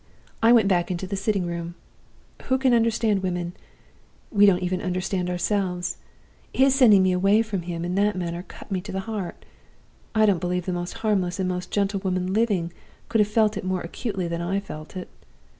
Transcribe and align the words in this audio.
"I 0.41 0.51
went 0.51 0.67
back 0.67 0.89
into 0.89 1.05
the 1.05 1.15
sitting 1.15 1.45
room. 1.45 1.75
Who 2.45 2.57
can 2.57 2.73
understand 2.73 3.21
women? 3.21 3.53
we 4.31 4.47
don't 4.47 4.63
even 4.63 4.81
understand 4.81 5.29
ourselves. 5.29 5.97
His 6.51 6.73
sending 6.73 7.03
me 7.03 7.11
away 7.11 7.43
from 7.43 7.61
him 7.61 7.85
in 7.85 7.93
that 7.93 8.15
manner 8.15 8.41
cut 8.41 8.71
me 8.71 8.81
to 8.81 8.91
the 8.91 9.01
heart. 9.01 9.45
I 10.15 10.25
don't 10.25 10.41
believe 10.41 10.65
the 10.65 10.73
most 10.73 10.93
harmless 11.05 11.39
and 11.39 11.47
most 11.47 11.69
gentle 11.69 11.99
woman 11.99 12.33
living 12.33 12.73
could 13.09 13.21
have 13.21 13.27
felt 13.27 13.57
it 13.57 13.63
more 13.63 13.81
acutely 13.81 14.27
than 14.27 14.41
I 14.41 14.59
felt 14.59 14.97
it. 14.97 15.07